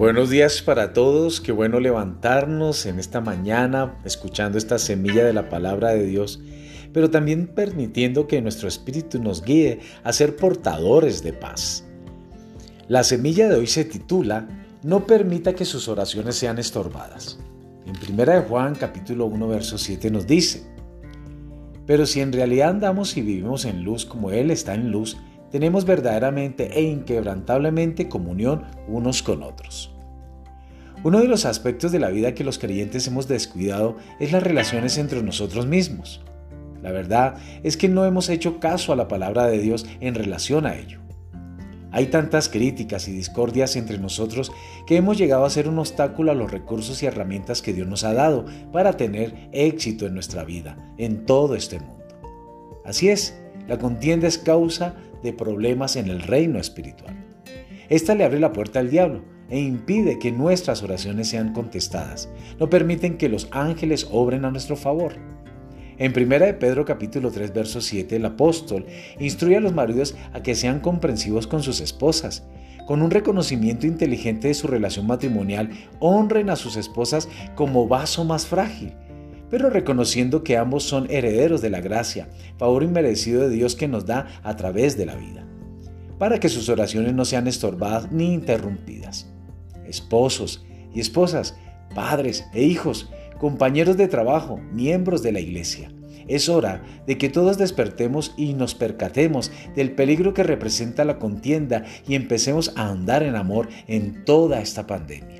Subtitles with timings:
[0.00, 5.50] Buenos días para todos, qué bueno levantarnos en esta mañana escuchando esta semilla de la
[5.50, 6.40] palabra de Dios,
[6.94, 11.84] pero también permitiendo que nuestro espíritu nos guíe a ser portadores de paz.
[12.88, 14.48] La semilla de hoy se titula
[14.82, 17.38] No permita que sus oraciones sean estorbadas.
[17.84, 20.62] En 1 de Juan capítulo 1 verso 7 nos dice,
[21.84, 25.18] Pero si en realidad andamos y vivimos en luz como Él está en luz,
[25.50, 29.94] tenemos verdaderamente e inquebrantablemente comunión unos con otros.
[31.02, 34.98] Uno de los aspectos de la vida que los creyentes hemos descuidado es las relaciones
[34.98, 36.20] entre nosotros mismos.
[36.82, 40.66] La verdad es que no hemos hecho caso a la palabra de Dios en relación
[40.66, 41.00] a ello.
[41.92, 44.52] Hay tantas críticas y discordias entre nosotros
[44.86, 48.04] que hemos llegado a ser un obstáculo a los recursos y herramientas que Dios nos
[48.04, 52.04] ha dado para tener éxito en nuestra vida, en todo este mundo.
[52.84, 57.14] Así es, la contienda es causa de problemas en el reino espiritual.
[57.88, 62.28] Esta le abre la puerta al diablo e impide que nuestras oraciones sean contestadas.
[62.58, 65.14] No permiten que los ángeles obren a nuestro favor.
[65.98, 68.86] En 1 de Pedro capítulo 3 verso 7 el apóstol
[69.18, 72.44] instruye a los maridos a que sean comprensivos con sus esposas.
[72.86, 78.46] Con un reconocimiento inteligente de su relación matrimonial, honren a sus esposas como vaso más
[78.46, 78.94] frágil
[79.50, 84.06] pero reconociendo que ambos son herederos de la gracia, favor inmerecido de Dios que nos
[84.06, 85.44] da a través de la vida,
[86.18, 89.28] para que sus oraciones no sean estorbadas ni interrumpidas.
[89.84, 91.56] Esposos y esposas,
[91.94, 95.90] padres e hijos, compañeros de trabajo, miembros de la iglesia.
[96.28, 101.84] Es hora de que todos despertemos y nos percatemos del peligro que representa la contienda
[102.06, 105.39] y empecemos a andar en amor en toda esta pandemia.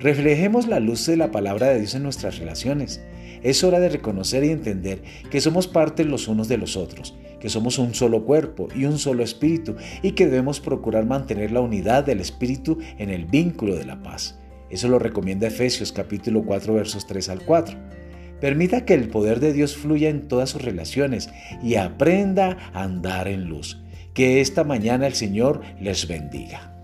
[0.00, 3.02] Reflejemos la luz de la palabra de Dios en nuestras relaciones.
[3.42, 7.50] Es hora de reconocer y entender que somos parte los unos de los otros, que
[7.50, 12.02] somos un solo cuerpo y un solo espíritu y que debemos procurar mantener la unidad
[12.02, 14.38] del espíritu en el vínculo de la paz.
[14.70, 17.76] Eso lo recomienda Efesios capítulo 4 versos 3 al 4.
[18.40, 21.28] Permita que el poder de Dios fluya en todas sus relaciones
[21.62, 23.84] y aprenda a andar en luz.
[24.14, 26.79] Que esta mañana el Señor les bendiga.